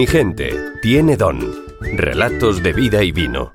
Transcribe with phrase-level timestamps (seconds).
[0.00, 0.48] Mi gente
[0.80, 1.38] tiene don.
[1.92, 3.52] Relatos de vida y vino.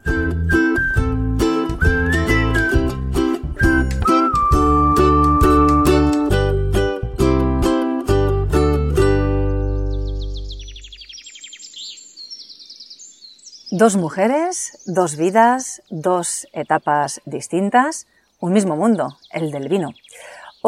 [13.71, 18.05] Dos mujeres, dos vidas, dos etapas distintas,
[18.39, 19.95] un mismo mundo, el del vino.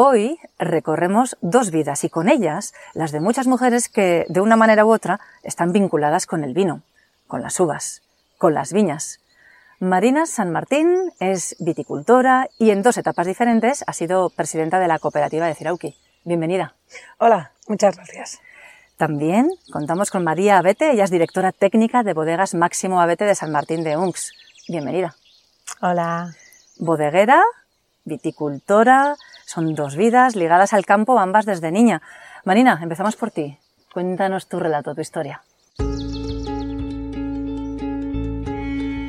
[0.00, 4.84] Hoy recorremos dos vidas y con ellas las de muchas mujeres que de una manera
[4.84, 6.82] u otra están vinculadas con el vino,
[7.26, 8.02] con las uvas,
[8.36, 9.18] con las viñas.
[9.80, 15.00] Marina San Martín es viticultora y en dos etapas diferentes ha sido presidenta de la
[15.00, 15.96] cooperativa de Cirauqui.
[16.22, 16.76] Bienvenida.
[17.18, 18.38] Hola, muchas gracias.
[18.98, 23.50] También contamos con María Abete, ella es directora técnica de bodegas Máximo Abete de San
[23.50, 24.30] Martín de Unx.
[24.68, 25.16] Bienvenida.
[25.80, 26.36] Hola.
[26.78, 27.42] Bodeguera,
[28.04, 29.16] viticultora,
[29.48, 32.02] son dos vidas ligadas al campo, ambas desde niña.
[32.44, 33.56] Marina, empezamos por ti.
[33.94, 35.40] Cuéntanos tu relato, tu historia.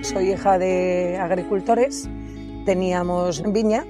[0.01, 2.09] Soy hija de agricultores,
[2.65, 3.83] teníamos viña.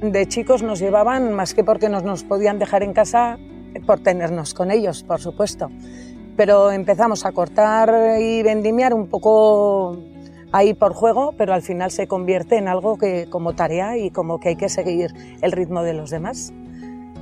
[0.00, 3.38] De chicos nos llevaban, más que porque nos, nos podían dejar en casa,
[3.86, 5.70] por tenernos con ellos, por supuesto.
[6.34, 9.98] Pero empezamos a cortar y vendimiar un poco
[10.54, 14.38] ahí por juego, pero al final se convierte en algo que como tarea y como
[14.38, 16.52] que hay que seguir el ritmo de los demás.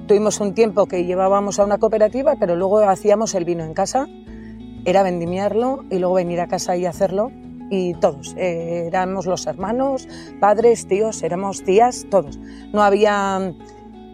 [0.07, 4.07] Tuvimos un tiempo que llevábamos a una cooperativa, pero luego hacíamos el vino en casa,
[4.85, 7.33] era vendimiarlo y luego venir a casa y hacerlo
[7.71, 10.07] y todos, eh, éramos los hermanos,
[10.39, 12.39] padres, tíos, éramos tías, todos.
[12.75, 13.55] No había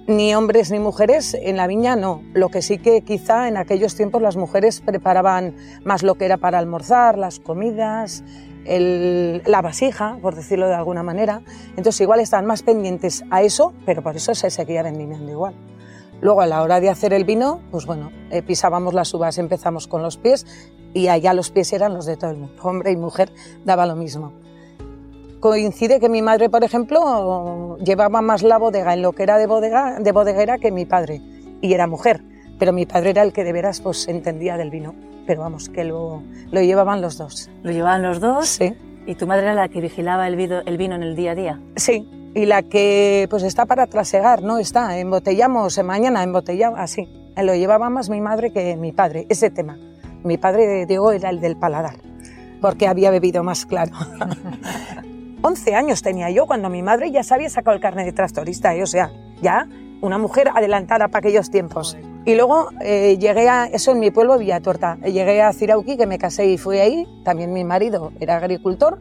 [0.07, 2.23] ni hombres ni mujeres en la viña, no.
[2.35, 6.37] Lo que sí que quizá en aquellos tiempos las mujeres preparaban más lo que era
[6.37, 8.23] para almorzar, las comidas,
[8.65, 11.43] la vasija, por decirlo de alguna manera.
[11.77, 15.55] Entonces igual estaban más pendientes a eso, pero por eso se seguía vendimiando igual.
[16.21, 19.87] Luego a la hora de hacer el vino, pues bueno, eh, pisábamos las uvas, empezamos
[19.87, 20.47] con los pies
[20.93, 23.31] y allá los pies eran los de todo el mundo, hombre y mujer
[23.65, 24.33] daba lo mismo.
[25.39, 29.47] Coincide que mi madre, por ejemplo, llevaba más la bodega en lo que era de,
[29.47, 31.23] bodega, de bodeguera que mi padre,
[31.61, 32.25] y era mujer,
[32.59, 35.85] pero mi padre era el que de veras pues, entendía del vino pero vamos, que
[35.85, 37.51] lo, lo llevaban los dos.
[37.63, 38.49] ¿Lo llevaban los dos?
[38.49, 38.75] Sí.
[39.07, 41.35] ¿Y tu madre era la que vigilaba el vino, el vino en el día a
[41.35, 41.61] día?
[41.77, 44.59] Sí, y la que pues está para trasegar, ¿no?
[44.59, 47.07] Está, embotellamos mañana, embotellamos, así.
[47.37, 49.79] Lo llevaba más mi madre que mi padre, ese tema.
[50.25, 51.97] Mi padre, Diego, era el del paladar,
[52.63, 53.93] porque había bebido más claro.
[55.43, 58.83] 11 años tenía yo cuando mi madre ya sabía sacar el carnet de tractorista, ¿eh?
[58.83, 59.13] o sea,
[59.43, 59.69] ya
[60.01, 61.97] una mujer adelantada para aquellos tiempos.
[62.25, 66.19] Y luego eh, llegué a, eso en mi pueblo, Villatuerta, llegué a Cirauqui, que me
[66.19, 69.01] casé y fui ahí, también mi marido era agricultor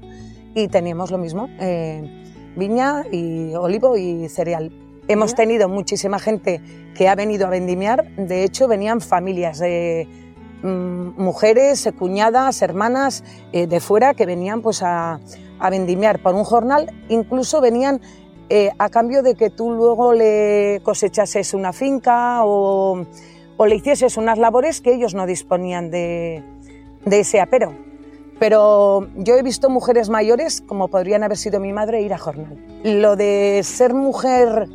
[0.55, 2.23] y teníamos lo mismo, eh,
[2.55, 4.71] viña y olivo y cereal.
[5.07, 6.61] Hemos tenido muchísima gente
[6.95, 10.07] que ha venido a vendimiar, de hecho venían familias de
[10.63, 15.19] mm, mujeres, cuñadas, hermanas eh, de fuera que venían pues a,
[15.59, 18.01] a vendimiar por un jornal, incluso venían
[18.49, 23.05] eh, a cambio de que tú luego le cosechases una finca o,
[23.59, 26.43] le hicieses unas labores que ellos no disponían de,
[27.05, 27.73] ese apero.
[28.39, 32.57] Pero yo he visto mujeres mayores, como podrían haber sido mi madre, ir a jornal.
[32.83, 34.67] Lo de ser mujer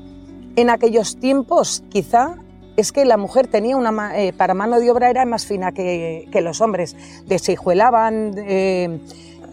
[0.56, 2.36] en aquellos tiempos, quizá,
[2.76, 6.28] es que la mujer tenía una, eh, para mano de obra era más fina que,
[6.42, 6.96] los hombres.
[7.26, 9.00] Deshijuelaban, eh,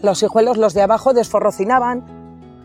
[0.02, 2.19] los hijuelos, los de abajo, desforrocinaban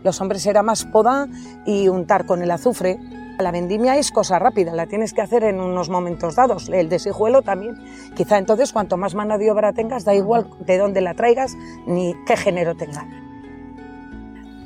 [0.06, 1.28] los hombres era más poda
[1.66, 2.98] y untar con el azufre.
[3.38, 6.70] La vendimia es cosa rápida, la tienes que hacer en unos momentos dados.
[6.70, 7.76] El desijuelo también.
[8.14, 11.54] Quizá entonces cuanto más mano de obra tengas, da igual de dónde la traigas
[11.86, 13.04] ni qué género tenga.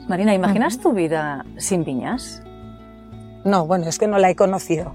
[0.09, 2.43] Marina, ¿imaginas tu vida sin viñas?
[3.45, 4.93] No, bueno, es que no la he conocido.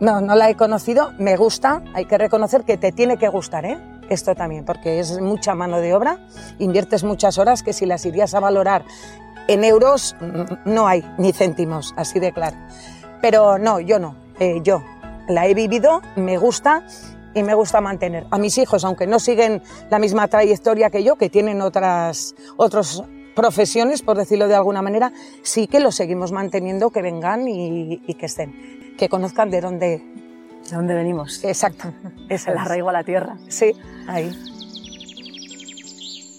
[0.00, 1.12] No, no la he conocido.
[1.18, 3.78] Me gusta, hay que reconocer que te tiene que gustar, ¿eh?
[4.08, 6.18] Esto también, porque es mucha mano de obra,
[6.58, 8.84] inviertes muchas horas que si las irías a valorar
[9.48, 10.16] en euros
[10.64, 12.56] no hay ni céntimos, así de claro.
[13.20, 14.82] Pero no, yo no, eh, yo
[15.28, 16.84] la he vivido, me gusta
[17.34, 18.26] y me gusta mantener.
[18.30, 23.02] A mis hijos, aunque no siguen la misma trayectoria que yo, que tienen otras, otras
[23.34, 25.12] profesiones, por decirlo de alguna manera,
[25.42, 30.02] sí que los seguimos manteniendo, que vengan y, que estén, que conozcan de dónde...
[30.68, 31.44] De dónde venimos.
[31.44, 31.92] Exacto.
[32.30, 33.36] Es el arraigo a la tierra.
[33.48, 33.72] Sí,
[34.08, 34.30] ahí.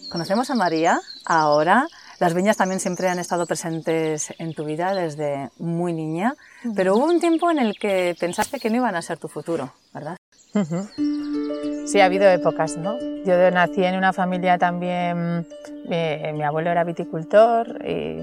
[0.10, 1.88] Conocemos a María ahora
[2.20, 6.36] las viñas también siempre han estado presentes en tu vida desde muy niña,
[6.76, 9.74] pero hubo un tiempo en el que pensaste que no iban a ser tu futuro,
[9.94, 10.16] ¿verdad?
[11.86, 12.98] Sí, ha habido épocas, ¿no?
[13.26, 15.46] Yo nací en una familia también,
[15.88, 18.14] mi, abuelo era viticultor y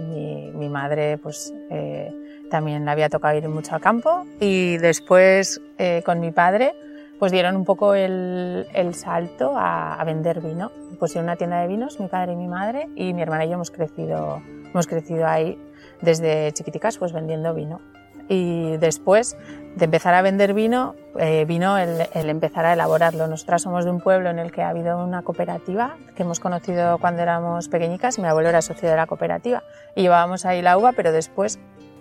[0.55, 2.11] mi, madre pues eh,
[2.51, 6.73] también le había tocado ir mucho al campo y después eh, con mi padre
[7.23, 10.73] pues dieron un poco el, salto a, vender vino.
[10.99, 13.55] Pusieron una tienda de vinos, mi padre y mi madre, y mi hermana y yo
[13.55, 15.57] hemos crecido, hemos crecido ahí
[16.01, 17.81] desde chiquiticas pues vendiendo vino.
[18.29, 19.37] Y después
[19.77, 23.29] de empezar a vender vino, eh, vino el, el, empezar a elaborarlo.
[23.29, 26.99] Nosotras somos de un pueblo en el que ha habido una cooperativa que hemos conocido
[26.99, 28.19] cuando éramos pequeñicas.
[28.19, 29.63] Mi abuelo era socio de la cooperativa
[29.95, 31.61] y llevábamos ahí la uva, pero después,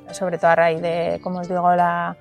[0.09, 2.18] sobre todo a raíz de, como os digo, la,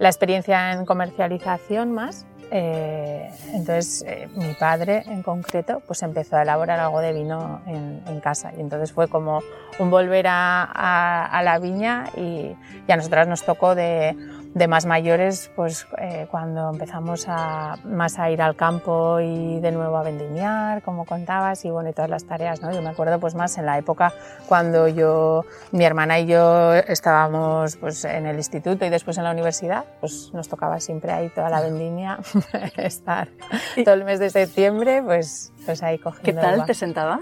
[0.00, 6.42] la experiencia en comercialización más, eh, entonces eh, mi padre en concreto pues empezó a
[6.42, 8.52] elaborar algo de vino en, en casa.
[8.56, 9.40] Y entonces fue como
[9.78, 12.56] un volver a, a, a la viña y,
[12.88, 14.16] y, a nosotras nos tocó de,
[14.54, 19.72] de más mayores pues eh, cuando empezamos a, más a ir al campo y de
[19.72, 22.72] nuevo a vendimiar como contabas y bueno y todas las tareas ¿no?
[22.72, 24.12] yo me acuerdo pues más en la época
[24.48, 29.30] cuando yo mi hermana y yo estábamos pues en el instituto y después en la
[29.30, 32.18] universidad pues nos tocaba siempre ahí toda la vendimia
[32.76, 33.28] estar
[33.84, 36.24] todo el mes de septiembre, pues, pues ahí cogiendo.
[36.24, 36.66] ¿Qué tal uva.
[36.66, 37.20] te sentaba?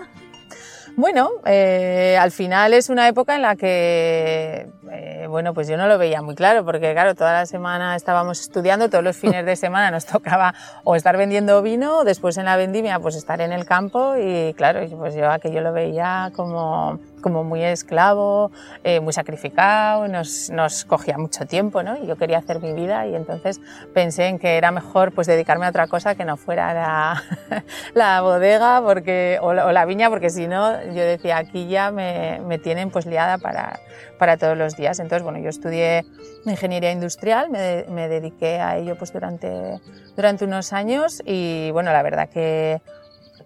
[0.99, 5.87] Bueno, eh, al final es una época en la que, eh, bueno, pues yo no
[5.87, 9.55] lo veía muy claro, porque claro, toda la semana estábamos estudiando, todos los fines de
[9.55, 13.53] semana nos tocaba o estar vendiendo vino, o después en la vendimia, pues estar en
[13.53, 18.51] el campo y claro, pues yo aquello lo veía como, como muy esclavo,
[18.85, 21.97] eh, muy sacrificado, nos, nos cogía mucho tiempo, ¿no?
[21.97, 23.61] Y yo quería hacer mi vida y entonces
[23.95, 27.23] pensé en que era mejor pues dedicarme a otra cosa que no fuera la,
[27.95, 31.91] la bodega porque, o, la, o la viña, porque si no, yo decía, aquí ya
[31.91, 33.81] me, me tienen pues liada para,
[34.19, 34.99] para todos los días.
[34.99, 36.05] Entonces, bueno, yo estudié
[36.45, 39.81] ingeniería industrial, me, me dediqué a ello pues durante,
[40.17, 42.81] durante unos años y bueno, la verdad que,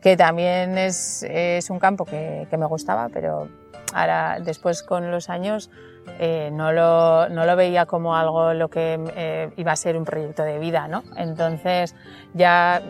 [0.01, 3.49] que también es, es un campo que, que me gustaba, pero
[3.93, 5.71] ahora después con los años
[6.19, 10.05] eh, no, lo, no, lo, veía como algo lo que eh, iba a ser un
[10.05, 11.05] proyecto de vida, ¿no?
[11.17, 11.95] Entonces
[12.35, 12.83] ya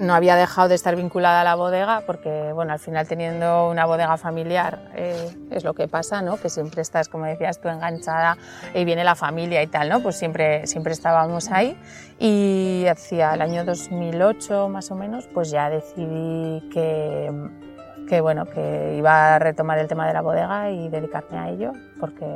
[0.00, 3.84] no había dejado de estar vinculada a la bodega porque, bueno, al final teniendo una
[3.84, 6.38] bodega familiar eh, es lo que pasa, ¿no?
[6.38, 8.38] Que siempre estás, como decías tú, enganchada
[8.74, 10.00] y viene la familia y tal, ¿no?
[10.00, 11.78] Pues siempre, siempre estábamos ahí
[12.18, 17.30] y hacia el año 2008 más o menos, pues ya decidí que
[18.10, 21.72] que bueno, que iba a retomar el tema de la bodega y dedicarme a ello,
[22.00, 22.26] porque,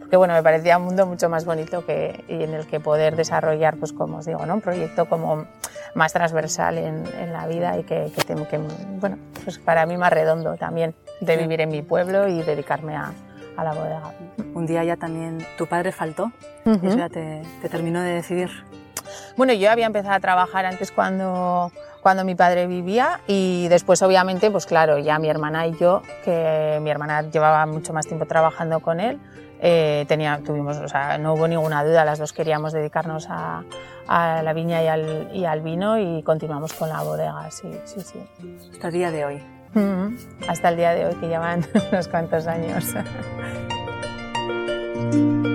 [0.00, 3.14] porque bueno, me parecía un mundo mucho más bonito que, y en el que poder
[3.14, 4.54] desarrollar, pues como os digo, ¿no?
[4.54, 5.46] un proyecto como
[5.94, 8.58] más transversal en, en la vida y que, que, que,
[8.98, 13.12] bueno, pues para mí más redondo también de vivir en mi pueblo y dedicarme a,
[13.56, 14.10] a la bodega.
[14.54, 16.32] Un día ya también tu padre faltó
[16.64, 16.80] uh -huh.
[16.82, 18.50] y eso ya te, te terminó de decidir.
[19.36, 21.70] Bueno, yo había empezado a trabajar antes cuando
[22.02, 26.78] cuando mi padre vivía y después obviamente pues claro ya mi hermana y yo que
[26.82, 29.20] mi hermana llevaba mucho más tiempo trabajando con él
[29.60, 33.62] eh, tenía tuvimos o sea no hubo ninguna duda las dos queríamos dedicarnos a,
[34.08, 38.00] a la viña y al, y al, vino y continuamos con la bodega sí sí
[38.00, 38.18] sí
[38.72, 39.36] hasta el día de hoy
[39.74, 40.18] mm -hmm.
[40.48, 42.84] hasta el día de hoy que llevan unos cuantos años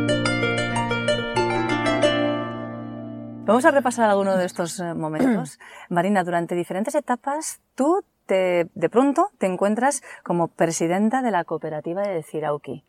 [3.48, 5.58] Vamos a repasar alguno de estos eh, momentos.
[5.90, 12.02] Marina, durante diferentes etapas, tú te, de pronto te encuentras como presidenta de la cooperativa
[12.02, 12.84] de Cirauqui.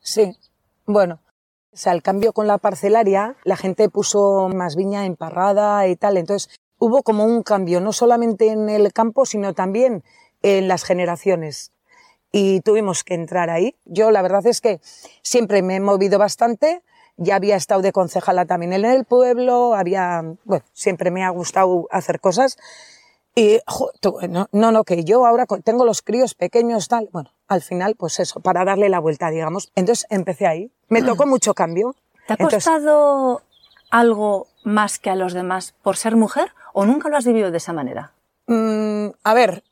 [0.00, 0.34] Sí,
[0.86, 1.20] bueno,
[1.74, 6.16] o sea, el cambio con la parcelaria, la gente puso más viña emparrada y tal,
[6.16, 10.02] entonces hubo como un cambio, no solamente en el campo, sino también
[10.40, 11.70] en las generaciones.
[12.32, 13.76] Y tuvimos que entrar ahí.
[13.84, 14.80] Yo la verdad es que
[15.20, 16.82] siempre me he movido bastante,
[17.16, 21.86] ya había estado de concejala también en el pueblo, había, bueno, siempre me ha gustado
[21.90, 22.58] hacer cosas.
[23.34, 23.90] Y, jo,
[24.28, 28.20] no, no, no, que yo ahora tengo los críos pequeños, tal, bueno, al final, pues
[28.20, 29.72] eso, para darle la vuelta, digamos.
[29.74, 30.70] Entonces empecé ahí.
[30.88, 31.94] Me tocó mucho cambio.
[32.26, 33.48] ¿Te ha costado Entonces,
[33.90, 37.56] algo más que a los demás por ser mujer o nunca lo has vivido de
[37.56, 38.12] esa manera?
[38.46, 39.64] Mmm, a ver,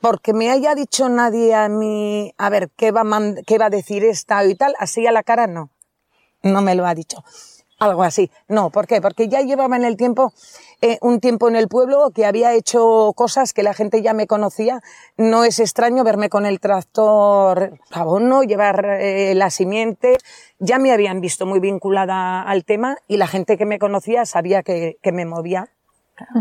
[0.00, 3.70] porque me haya dicho nadie a mí, a ver, ¿qué va, a qué va a
[3.70, 5.70] decir esta y tal, así a la cara no
[6.46, 7.22] no me lo ha dicho.
[7.78, 8.30] Algo así.
[8.48, 9.02] No, ¿por qué?
[9.02, 10.32] Porque ya llevaba en el tiempo,
[10.80, 14.26] eh, un tiempo en el pueblo que había hecho cosas que la gente ya me
[14.26, 14.80] conocía.
[15.18, 20.16] No es extraño verme con el tractor abono, llevar eh, la simiente.
[20.58, 24.62] Ya me habían visto muy vinculada al tema y la gente que me conocía sabía
[24.62, 25.68] que, que me movía.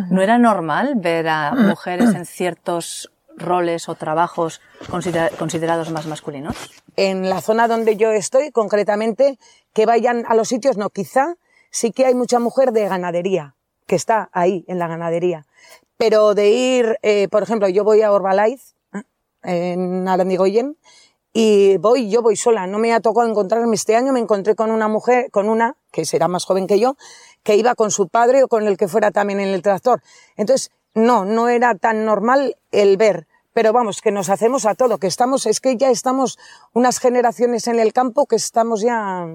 [0.10, 6.56] ¿No era normal ver a mujeres en ciertos roles o trabajos considera considerados más masculinos?
[6.96, 9.38] En la zona donde yo estoy, concretamente,
[9.74, 11.36] que vayan a los sitios, no, quizá
[11.72, 15.46] sí que hay mucha mujer de ganadería, que está ahí en la ganadería.
[15.98, 18.76] Pero de ir, eh, por ejemplo, yo voy a Orbalaiz,
[19.44, 20.78] en Arandigoyen,
[21.34, 24.72] y voy, yo voy sola, no me ha tocado encontrarme este año, me encontré con
[24.72, 26.96] una mujer, con una, que será más joven que yo,
[27.44, 30.02] que iba con su padre o con el que fuera también en el tractor.
[30.38, 33.28] Entonces, no, no era tan normal el ver.
[33.54, 36.38] Pero vamos, que nos hacemos a todo, que estamos, es que ya estamos
[36.74, 39.26] unas generaciones en el campo que estamos ya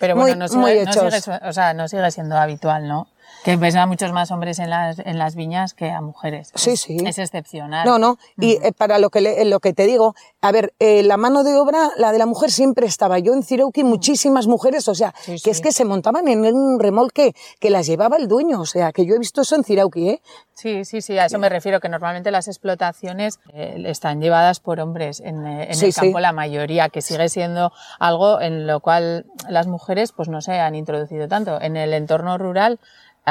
[0.00, 1.14] Pero muy- bueno, no sigue, muy no hechos.
[1.24, 3.06] sigue- o sea, no sigue siendo habitual, ¿no?
[3.44, 6.50] Que ves a muchos más hombres en las, en las viñas que a mujeres.
[6.54, 6.96] Sí, Es- sí.
[7.06, 7.86] Es excepcional.
[7.86, 8.18] No, no.
[8.38, 11.44] Y eh, para lo que, le- lo que te digo, a ver, eh, la mano
[11.44, 13.18] de obra, la de la mujer siempre estaba.
[13.18, 16.80] Yo en Cirauqui muchísimas mujeres, o sea, Sí, que es que se montaban en un
[16.80, 18.60] remolque que las llevaba el dueño.
[18.60, 20.22] O sea, que yo he visto eso en Cirauqui, ¿eh?
[20.54, 24.80] Sí, sí, sí, a eso me refiero, que normalmente las explotaciones eh, están llevadas por
[24.80, 26.00] hombres en, eh, en Sí, el sí.
[26.00, 30.58] campo, la mayoría, que sigue siendo algo en lo cual las mujeres pues no se
[30.58, 31.60] han introducido tanto.
[31.60, 32.80] En el entorno rural,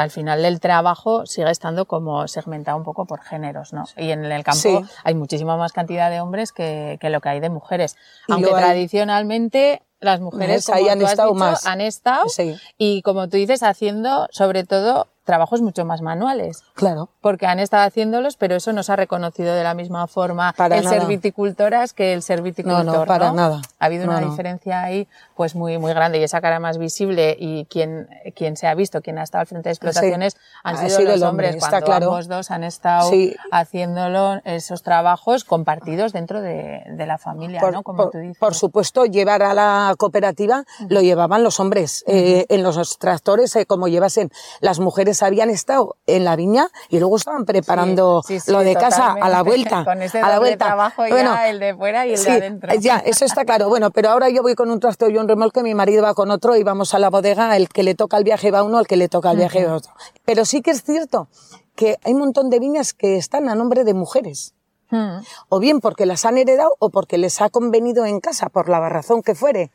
[0.00, 3.84] al final del trabajo sigue estando como segmentado un poco por géneros, ¿no?
[3.96, 4.78] Y en el campo Sí.
[5.04, 7.96] hay muchísima más cantidad de hombres que, que lo que hay de mujeres.
[8.28, 11.66] Y Aunque tradicionalmente las mujeres han tú has estado dicho, más.
[11.66, 12.56] han estado Sí.
[12.76, 17.10] y como tú dices, haciendo sobre todo trabajos mucho más manuales Claro.
[17.20, 20.78] porque han estado haciéndolos, pero eso no se ha reconocido de la misma forma Para
[20.78, 20.98] el nada.
[20.98, 22.84] ser viticultoras que el ser viticultor.
[22.84, 23.60] No, no, para nada.
[23.78, 24.30] Ha habido No, una no.
[24.30, 25.06] diferencia ahí
[25.36, 29.00] pues muy, muy grande y esa cara más visible y quien, quien se ha visto,
[29.02, 31.70] quien ha estado al frente de explotaciones han ha sido, sido los hombre, hombres está
[31.82, 32.06] cuando claro.
[32.06, 33.36] ambos dos han estado Sí.
[33.52, 37.82] haciéndolo esos trabajos compartidos dentro de, de la familia, Por, ¿no?
[37.82, 38.38] Como por- tú dices.
[38.38, 42.02] por supuesto, llevar a la cooperativa lo llevaban los hombres.
[42.06, 44.30] Eh, en los tractores, eh, como llevasen,
[44.60, 48.74] las mujeres habían estado en la viña y luego estaban preparando Sí, sí, lo de
[48.74, 49.84] casa a la vuelta.
[49.84, 50.66] Con ese a la vuelta.
[50.66, 52.74] trabajo ya, Bueno, el de fuera y el de adentro.
[52.80, 53.68] Ya, eso está claro.
[53.68, 56.30] Bueno, pero ahora yo voy con un tractor y un remolque, mi marido va con
[56.30, 58.86] otro y vamos a la bodega, el que le toca el viaje va uno, el
[58.86, 59.92] que le toca el viaje va otro.
[60.24, 61.28] Pero sí que es cierto
[61.74, 64.54] que hay un montón de viñas que están a nombre de mujeres
[64.90, 65.18] Mm.
[65.50, 68.88] o bien porque las han heredado o porque les ha convenido en casa, por la
[68.88, 69.70] razón que fuere,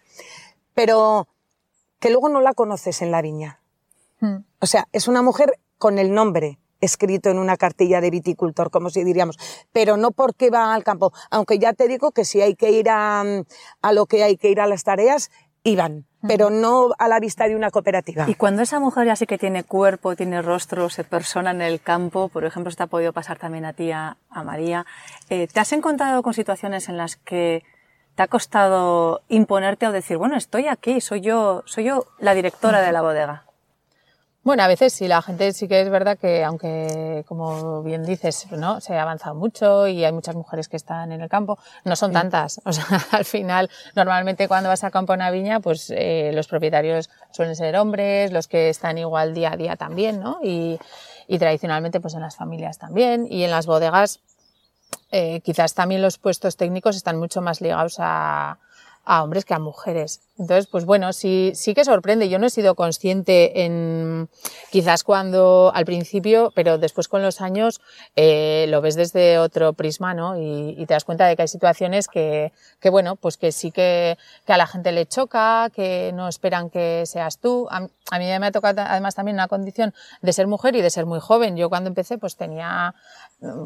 [0.74, 1.28] pero
[2.00, 3.60] que luego no la conoces en la viña.
[4.24, 4.46] Mm.
[4.60, 8.90] O sea, es una mujer con el nombre escrito en una cartilla de viticultor, como
[8.90, 9.38] si diríamos,
[9.72, 12.90] pero no porque va al campo, aunque ya te digo que si hay que ir
[12.90, 13.24] a,
[13.82, 15.30] a lo que hay que ir a las tareas,
[15.64, 18.26] iban, pero no a la vista de una cooperativa.
[18.30, 21.82] Y cuando esa mujer ya sí que tiene cuerpo, tiene rostro, se persona en el
[21.82, 24.86] campo, por ejemplo, esto te ha podido pasar también a ti, a, a María,
[25.30, 27.64] eh, ¿te has encontrado con situaciones en las que
[28.16, 32.82] te ha costado imponerte o decir, bueno, estoy aquí, soy yo, soy yo la directora
[32.82, 33.46] de la bodega?
[34.44, 38.46] Bueno, a veces sí, la gente sí que es verdad que, aunque, como bien dices,
[38.52, 38.82] ¿no?
[38.82, 42.12] se ha avanzado mucho y hay muchas mujeres que están en el campo, no son
[42.12, 42.60] tantas.
[42.66, 46.48] O sea, al final, normalmente cuando vas a campo a una viña, pues eh, los
[46.48, 50.40] propietarios suelen ser hombres, los que están igual día a día también, ¿no?
[50.44, 50.78] Y,
[51.28, 53.28] y tradicionalmente, pues en las familias también.
[53.30, 54.20] Y en las bodegas,
[55.12, 58.58] eh, quizás también los puestos técnicos están mucho más ligados a,
[59.06, 60.22] a hombres que a mujeres.
[60.38, 62.28] Entonces, pues bueno, sí, sí que sorprende.
[62.28, 64.30] Yo no he sido consciente en,
[64.72, 67.82] quizás cuando al principio, pero después con los años
[68.16, 70.40] eh, lo ves desde otro prisma, ¿no?
[70.40, 73.72] Y, y te das cuenta de que hay situaciones que, que bueno, pues que sí
[73.72, 77.68] que, que a la gente le choca, que no esperan que seas tú.
[77.70, 80.90] A, a mí me ha tocado además también una condición de ser mujer y de
[80.90, 81.58] ser muy joven.
[81.58, 82.96] Yo cuando empecé pues tenía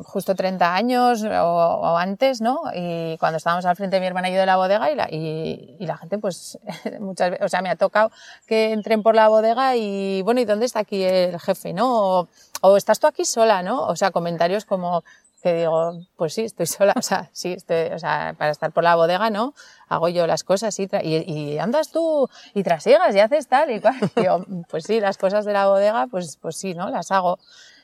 [0.03, 2.61] justo 30 años o, o antes, ¿no?
[2.73, 5.07] Y cuando estábamos al frente de mi hermana y yo de la bodega y la,
[5.09, 6.59] y, y la gente pues
[6.99, 8.11] muchas veces, o sea, me ha tocado
[8.47, 11.93] que entren por la bodega y bueno, ¿y dónde está aquí el jefe, no?
[11.93, 12.27] O,
[12.61, 13.85] o estás tú aquí sola, ¿no?
[13.85, 15.03] O sea, comentarios como
[15.41, 18.83] que digo, pues sí, estoy sola, o sea, sí, estoy, o sea, para estar por
[18.83, 19.53] la bodega, ¿no?
[19.87, 23.79] Hago yo las cosas y, y, y andas tú y trasiegas y haces tal y
[23.79, 23.95] cual.
[24.15, 26.89] Digo, pues sí, las cosas de la bodega, pues, pues sí, ¿no?
[26.89, 27.37] Las hago.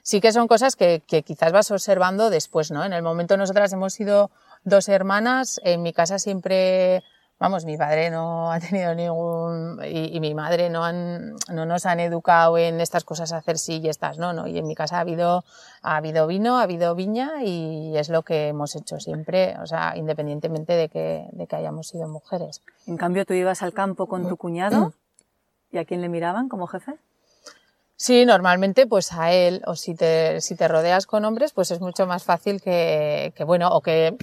[0.03, 2.83] Sí que son cosas que, que quizás vas observando después, ¿no?
[2.83, 4.29] En el momento nosotras hemos sido
[4.63, 7.03] dos hermanas, en mi casa siempre
[7.43, 9.77] Vamos, mi padre no ha tenido ningún.
[9.83, 13.81] Y, y, mi madre no, han, no nos han educado en estas cosas, hacer sí
[13.83, 14.47] y estas no, no.
[14.47, 15.43] Y en mi casa ha habido,
[15.81, 19.97] ha habido vino, ha habido viña y es lo que hemos hecho siempre, o sea,
[19.97, 22.61] independientemente de que, de que hayamos sido mujeres.
[22.87, 24.93] En cambio, tú ibas al campo con tu cuñado
[25.69, 26.93] y a quién le miraban como jefe.
[28.03, 31.79] Sí, normalmente pues a él, o si te, si te rodeas con hombres, pues es
[31.79, 34.17] mucho más fácil que, que bueno, o que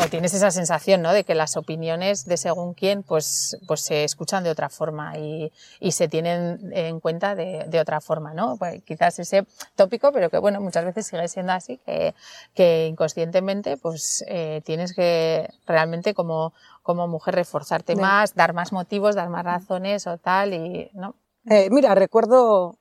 [0.00, 1.12] o tienes esa sensación, ¿no?
[1.12, 5.50] De que las opiniones de según quién, pues, pues se escuchan de otra forma y,
[5.80, 8.56] y se tienen en cuenta de, de otra forma, ¿no?
[8.56, 12.14] Pues quizás ese tópico, pero que bueno, muchas veces sigue siendo así, que,
[12.54, 16.52] que inconscientemente pues eh, tienes que realmente como,
[16.84, 18.06] como mujer reforzarte Bien.
[18.06, 21.16] más, dar más motivos, dar más razones o tal y, ¿no?
[21.50, 22.78] Eh, mira, recuerdo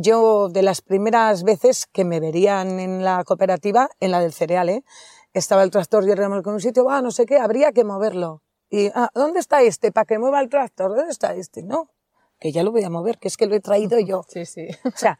[0.00, 4.68] yo de las primeras veces que me verían en la cooperativa, en la del cereal,
[4.68, 4.84] ¿eh?
[5.32, 7.84] estaba el tractor y el remolque en un sitio, va, no sé qué, habría que
[7.84, 8.42] moverlo.
[8.68, 9.92] Y, ah, ¿dónde está este?
[9.92, 11.62] Para que mueva el tractor, ¿dónde está este?
[11.62, 11.90] No,
[12.38, 14.22] que ya lo voy a mover, que es que lo he traído yo.
[14.28, 14.68] Sí, sí.
[14.84, 15.18] O sea,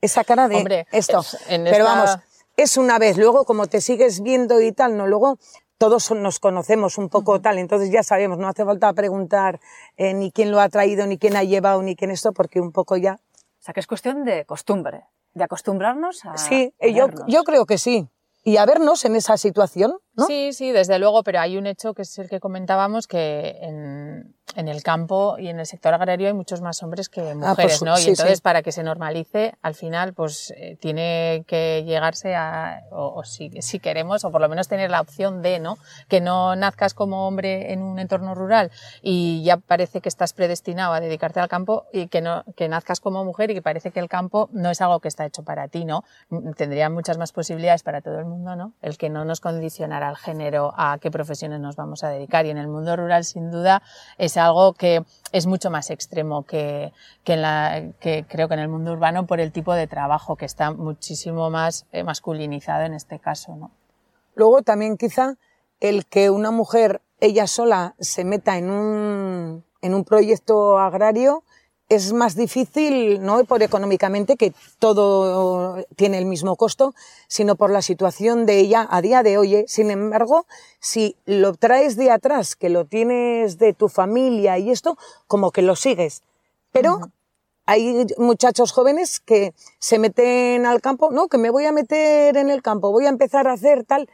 [0.00, 1.20] esa cara de Hombre, esto.
[1.20, 2.18] es- en Pero esta- vamos,
[2.56, 5.06] es una vez, luego como te sigues viendo y tal, ¿no?
[5.06, 5.38] Luego
[5.78, 9.60] todos nos conocemos un poco tal, entonces ya sabemos, no hace falta preguntar
[9.98, 12.72] eh, ni quién lo ha traído, ni quién ha llevado, ni quién esto, porque un
[12.72, 13.20] poco ya...
[13.66, 16.36] O sea, que es cuestión de costumbre, de acostumbrarnos a.
[16.36, 18.08] sí, eh, yo, yo creo que sí.
[18.44, 20.24] Y a vernos en esa situación, ¿no?
[20.26, 24.35] Sí, sí, desde luego, pero hay un hecho que es el que comentábamos, que en,
[24.56, 27.82] en el campo y en el sector agrario hay muchos más hombres que mujeres, pues,
[27.82, 27.96] ¿no?
[27.96, 28.42] sí, y entonces, sí.
[28.42, 33.50] para que se normalice, al final, pues eh, tiene que llegarse a, o, o si,
[33.62, 35.76] si queremos, o por lo menos tener la opción de, ¿no?
[36.08, 38.70] Que no nazcas como hombre en un entorno rural
[39.02, 43.00] y ya parece que estás predestinado a dedicarte al campo y que no, que nazcas
[43.00, 45.68] como mujer y que parece que el campo no es algo que está hecho para
[45.68, 46.02] ti, ¿no?
[46.30, 48.72] M- Tendría muchas más posibilidades para todo el mundo, ¿no?
[48.80, 52.46] El que no nos condicionara el género a qué profesiones nos vamos a dedicar.
[52.46, 53.82] Y en el mundo rural, sin duda,
[54.16, 56.92] es algo que es mucho más extremo que,
[57.24, 60.72] que, en creo que en el mundo urbano por el tipo de trabajo que está
[60.72, 63.70] muchísimo más eh, masculinizado en este caso, ¿no?
[64.34, 65.36] Luego también quizá
[65.80, 71.42] el que una mujer ella sola se meta en un, en un proyecto agrario
[71.88, 76.94] es más difícil, no por económicamente, que todo tiene el mismo costo,
[77.28, 79.54] sino por la situación de ella a día de hoy.
[79.54, 79.64] ¿eh?
[79.68, 80.46] Sin embargo,
[80.80, 85.62] si lo traes de atrás, que lo tienes de tu familia y esto, como que
[85.62, 86.22] lo sigues.
[86.72, 87.00] Pero
[87.66, 92.50] hay muchachos jóvenes que se meten al campo, no, que me voy a meter en
[92.50, 94.08] el campo, voy a empezar a hacer tal,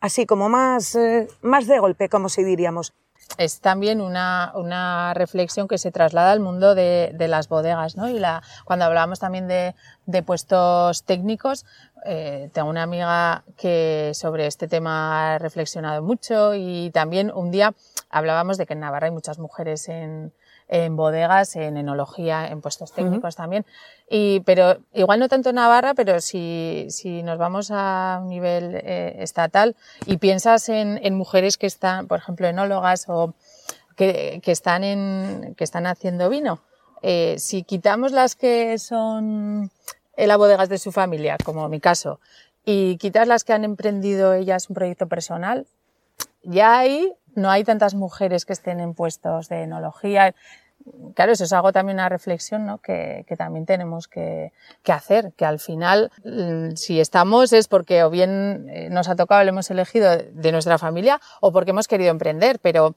[0.00, 2.92] así como más, eh, más de golpe, como si diríamos.
[3.38, 8.08] Es también una, una reflexión que se traslada al mundo de, de las bodegas, ¿no?
[8.08, 9.74] Y la, cuando hablábamos también de,
[10.06, 11.64] de puestos técnicos,
[12.04, 17.74] eh, tengo una amiga que sobre este tema ha reflexionado mucho y también un día
[18.10, 20.32] hablábamos de que en Navarra hay muchas mujeres en,
[20.68, 23.66] en bodegas, en enología, en puestos técnicos también.
[24.08, 28.74] Y, pero igual no tanto en Navarra, pero si, si nos vamos a un nivel
[28.76, 33.34] eh, estatal y piensas en, en mujeres que están, por ejemplo, enólogas o
[33.96, 36.60] que, que están, en, que están haciendo vino,
[37.02, 39.70] eh, si quitamos las que son
[40.16, 42.20] en las bodegas de su familia, como mi caso,
[42.64, 45.66] y quitas las que han emprendido ellas un proyecto personal,
[46.42, 50.34] ya ahí no hay tantas mujeres que estén en puestos de enología.
[51.14, 52.78] Claro, eso es algo también una reflexión ¿no?
[52.78, 58.04] que, que también tenemos que, que hacer, que al final mm, si estamos es porque
[58.04, 61.88] o bien eh, nos ha tocado, lo hemos elegido de nuestra familia o porque hemos
[61.88, 62.94] querido emprender, pero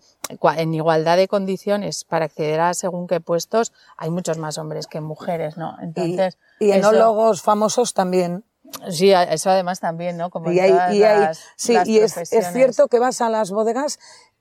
[0.58, 5.00] en igualdad de condiciones para acceder a según qué puestos hay muchos más hombres que
[5.00, 5.78] mujeres, ¿no?
[5.80, 8.44] Y, Entonces, y eso- enólogos famosos también.
[8.90, 10.30] Sí, eso además también, ¿no?
[10.30, 13.00] Como Y en hay, todas y hay- las- sí, las y es, es cierto que
[13.00, 13.98] vas a las bodegas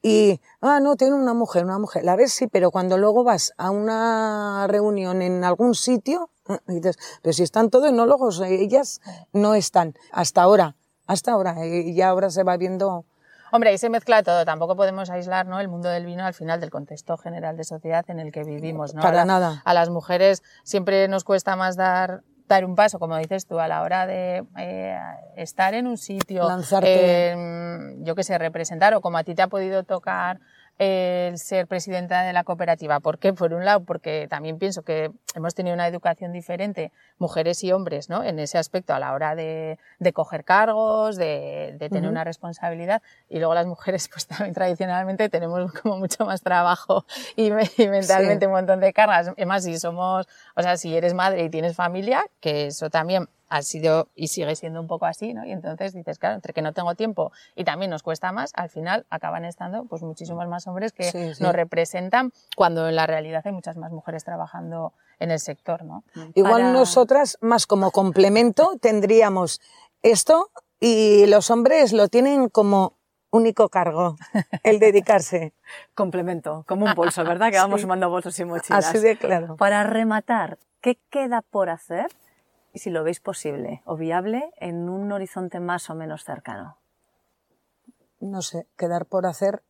[0.09, 2.05] y, ah, no, tiene una mujer, una mujer.
[2.05, 6.75] La ves, sí, pero cuando luego vas a una reunión en algún sitio, ah, y
[6.75, 9.01] dices, pero si están todos enólogos, eh, ellas
[9.33, 9.95] no están.
[10.13, 11.67] Hasta ahora, hasta ahora.
[11.67, 13.05] Y ya ahora se va viendo.
[13.53, 14.45] Hombre, ahí se mezcla todo.
[14.45, 15.61] Tampoco podemos aislar ¿no?
[15.61, 18.95] el mundo del vino al final del contexto general de sociedad en el que vivimos.
[18.95, 19.03] ¿no?
[19.03, 19.63] Para a, la- nada.
[19.65, 23.69] a las mujeres siempre nos cuesta más dar, dar un paso, como dices tú, a
[23.69, 24.99] la hora de eh,
[25.37, 27.33] estar en un sitio, Lanzarte.
[27.33, 30.41] eh, yo que sé, representar, o como a ti te ha podido tocar
[30.79, 33.01] el ser presidenta de la cooperativa.
[33.01, 33.33] ¿Por qué?
[33.33, 38.09] Por un lado, porque también pienso que hemos tenido una educación diferente, mujeres y hombres,
[38.11, 38.23] ¿no?
[38.23, 43.01] En ese aspecto a la hora de, de coger cargos, de, de tener una responsabilidad.
[43.31, 47.89] Y luego las mujeres, pues también tradicionalmente tenemos como mucho más trabajo y, me- y
[47.89, 48.47] mentalmente Sí.
[48.47, 49.29] un montón de cargas.
[49.29, 53.63] Además, si somos, o sea, si eres madre y tienes familia, que eso también ha
[53.63, 55.45] sido y sigue siendo un poco así, ¿no?
[55.45, 58.69] Y entonces dices, claro, entre que no tengo tiempo y también nos cuesta más, al
[58.71, 61.43] final acaban estando pues muchísimos más hombres que Sí, sí.
[61.43, 66.03] nos representan cuando en la realidad hay muchas más mujeres trabajando en el sector, ¿no?
[66.35, 69.61] Igual Para- nosotras, más como complemento, tendríamos
[70.03, 72.95] esto y los hombres lo tienen como
[73.31, 74.17] único cargo,
[74.63, 75.53] el dedicarse.
[75.95, 77.51] Complemento, como un bolso, ¿verdad?
[77.51, 77.83] Que vamos Sí.
[77.83, 78.87] sumando bolsos y mochilas.
[78.87, 79.57] Así de claro.
[79.57, 82.07] Para rematar, ¿qué queda por hacer
[82.77, 86.77] y si lo veis posible o viable en un horizonte más o menos cercano?
[88.21, 89.63] no sé, quedar por hacer,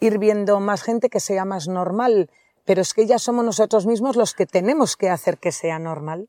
[0.00, 2.30] ir viendo más gente que sea más normal,
[2.64, 6.28] pero es que ya somos nosotros mismos los que tenemos que hacer que sea normal.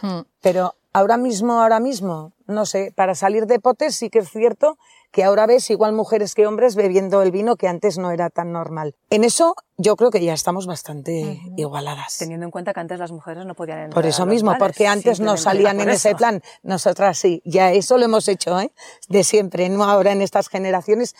[0.00, 0.20] Hmm.
[0.40, 4.78] Pero ahora mismo, ahora mismo, no sé, para salir de potes sí que es cierto
[5.12, 8.50] que ahora ves igual mujeres que hombres bebiendo el vino que antes no era tan
[8.50, 8.94] normal.
[9.10, 12.16] En eso yo creo que ya estamos bastante igualadas.
[12.16, 13.94] Teniendo en cuenta que antes las mujeres no podían entrar.
[13.94, 17.42] Por eso a los mismo, bares, porque antes no salían en ese plan, nosotras sí,
[17.44, 18.72] ya eso lo hemos hecho, ¿eh?
[19.10, 21.14] De siempre, no ahora en estas generaciones.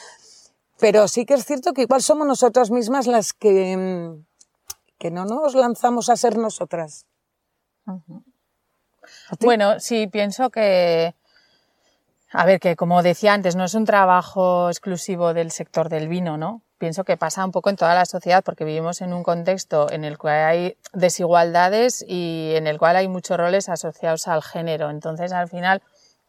[0.78, 4.24] Pero sí que es cierto que igual somos nosotras mismas las que, mm,
[4.98, 7.04] que no nos lanzamos a ser nosotras.
[9.40, 11.14] Bueno, sí, pienso que,
[12.30, 16.36] a ver, que como decía antes, no es un trabajo exclusivo del sector del vino,
[16.36, 16.62] ¿no?
[16.78, 20.04] Pienso que pasa un poco en toda la sociedad porque vivimos en un contexto en
[20.04, 24.90] el cual hay desigualdades y en el cual hay muchos roles asociados al género.
[24.90, 25.82] Entonces, al final,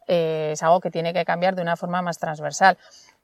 [0.06, 2.78] eh, es algo que tiene que cambiar de una forma más transversal.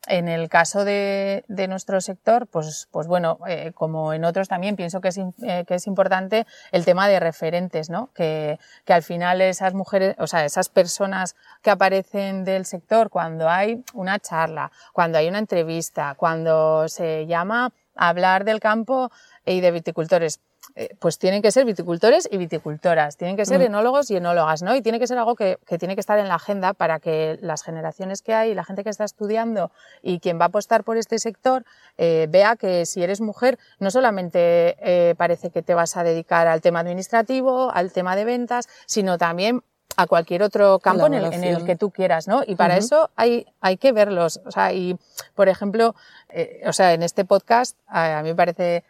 [0.06, 5.00] En el caso de, nuestro sector, pues, pues bueno, eh, como en otros también, pienso
[5.00, 8.10] que es, eh, que es importante el tema de referentes, ¿no?
[8.14, 13.48] Que, que al final esas mujeres, o sea, esas personas que aparecen del sector cuando
[13.48, 19.10] hay una charla, cuando hay una entrevista, cuando se llama a hablar del campo
[19.46, 20.40] y de viticultores,
[20.76, 23.66] eh, pues tienen que ser viticultores y viticultoras, tienen que ser Mm.
[23.66, 24.74] enólogos y enólogas, ¿no?
[24.74, 27.38] Y tiene que ser algo que, que tiene que estar en la agenda para que
[27.42, 29.70] las generaciones que hay, la gente que está estudiando
[30.02, 31.64] y quien va a apostar por este sector
[31.98, 36.46] eh, vea que si eres mujer no solamente eh, parece que te vas a dedicar
[36.46, 39.62] al tema administrativo, al tema de ventas, sino también
[39.96, 41.66] a cualquier otro campo en el, en el Elaboración.
[41.66, 42.42] que tú quieras, ¿no?
[42.44, 44.40] Y para eso hay, hay que verlos.
[44.44, 44.98] O sea, y,
[45.36, 45.94] por ejemplo,
[46.30, 48.82] eh, o sea, en este podcast a, a mí me parece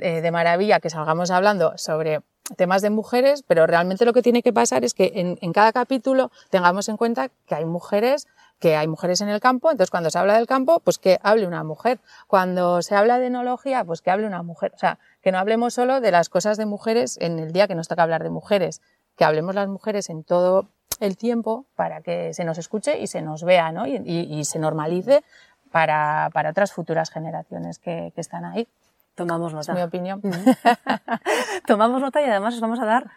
[0.00, 2.20] eh, de maravilla que salgamos hablando sobre
[2.56, 5.72] temas de mujeres, pero realmente lo que tiene que pasar es que en, en cada
[5.72, 8.26] capítulo tengamos en cuenta que hay mujeres
[8.60, 11.46] que hay mujeres en el campo, entonces cuando se habla del campo, pues que hable
[11.46, 11.98] una mujer.
[12.28, 14.72] Cuando se habla de enología, pues que hable una mujer.
[14.74, 17.74] O sea, que no hablemos solo de las cosas de mujeres en el día que
[17.74, 18.80] nos toca hablar de mujeres,
[19.16, 20.68] que hablemos las mujeres en todo
[21.00, 23.86] el tiempo para que se nos escuche y se nos vea, ¿no?
[23.86, 25.24] Y, y- y se normalice
[25.70, 28.66] para, para otras futuras generaciones que, que están ahí.
[29.14, 29.74] Tomamos Es nota.
[29.74, 30.20] mi opinión.
[31.66, 33.10] Tomamos nota y además os vamos a dar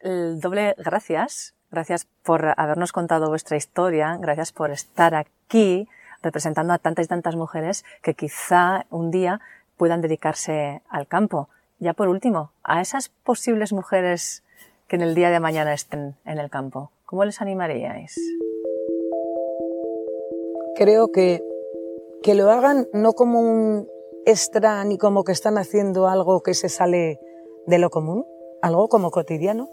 [0.00, 1.54] el doble gracias.
[1.70, 5.88] Gracias por habernos contado vuestra historia, gracias por estar aquí
[6.22, 9.40] representando a tantas y tantas mujeres que quizá un día
[9.76, 11.48] puedan dedicarse al campo.
[11.80, 14.44] Ya por último, a esas posibles mujeres
[14.86, 18.16] que en el día de mañana estén en el campo, ¿cómo les animaríais?
[20.76, 21.42] Creo que,
[22.22, 23.88] que lo hagan no como un
[24.26, 27.18] extra ni como que están haciendo algo que se sale
[27.66, 28.24] de lo común,
[28.62, 29.68] algo como cotidiano.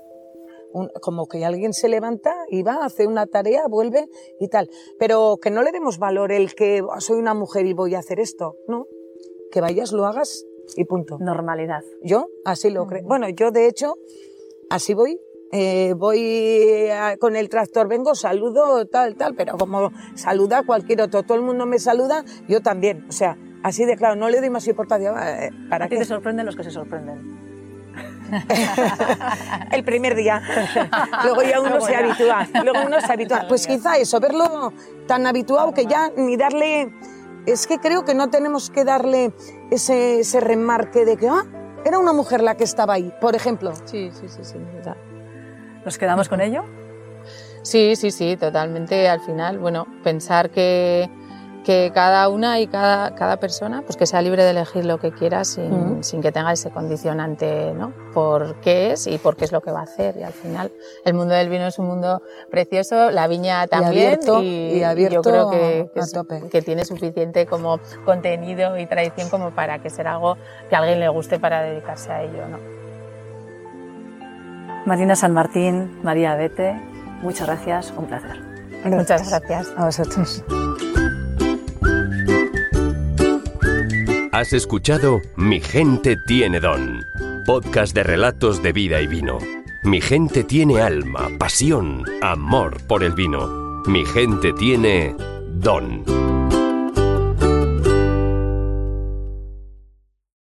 [0.73, 4.07] Un- como que alguien se levanta y va, hace una tarea, vuelve
[4.39, 4.69] y tal.
[4.97, 7.99] Pero que no le demos valor el que "Ah, soy una mujer y voy a
[7.99, 8.55] hacer esto.
[8.67, 8.85] No.
[9.51, 10.45] Que vayas, lo hagas
[10.77, 11.17] y punto.
[11.19, 11.81] Normalidad.
[12.01, 13.03] Yo así lo creo.
[13.03, 13.95] Bueno, yo de hecho
[14.69, 15.19] así voy.
[15.51, 21.23] Eh, voy a- con el tractor, vengo, saludo, tal, tal, pero como saluda cualquier otro,
[21.23, 23.05] todo el mundo me saluda, yo también.
[23.09, 25.13] O sea, así de claro, no le doy más importancia.
[25.45, 25.99] eh, ¿Para A ti qué?
[25.99, 27.39] te sorprenden los que se sorprenden.
[29.71, 30.41] El primer día.
[31.23, 31.99] Luego ya uno Luego se ya.
[31.99, 32.47] habitúa.
[32.63, 33.45] Luego uno se habitúa.
[33.49, 34.71] Pues quizá eso, verlo
[35.07, 36.93] tan habituado que ya ni darle.
[37.45, 39.33] Es que creo que no tenemos que darle
[39.71, 41.43] ese, ese remarque de que, ah,
[41.83, 43.73] era una mujer la que estaba ahí, por ejemplo.
[43.85, 44.57] Sí, sí, sí, sí.
[44.75, 44.95] verdad.
[45.83, 46.63] ¿Nos quedamos con ello?
[47.63, 49.09] Sí, sí, sí, totalmente.
[49.09, 51.09] Al final, bueno, pensar que,
[51.63, 55.11] que cada una y cada, cada persona, pues que sea libre de elegir lo que
[55.11, 57.93] quiera sin, sin que tenga ese condicionante, ¿no?
[58.15, 60.17] Por qué es y por qué es lo que va a hacer.
[60.17, 60.71] Y al final,
[61.05, 64.13] el mundo del vino es un mundo precioso, la viña también.
[64.13, 66.13] abierto, y abierto yo creo que, es-
[66.49, 70.99] que tiene suficiente como contenido y tradición como para que sea algo que a alguien
[70.99, 72.57] le guste para dedicarse a ello, ¿no?
[74.87, 76.73] Marina San Martín, María Bete,
[77.21, 78.41] muchas gracias, un placer.
[78.83, 79.71] Muchas gracias.
[79.77, 80.43] A vosotros.
[84.31, 87.03] Has escuchado Mi gente tiene don,
[87.45, 89.39] podcast de relatos de vida y vino.
[89.83, 93.83] Mi gente tiene alma, pasión, amor por el vino.
[93.87, 95.13] Mi gente tiene
[95.55, 96.40] don.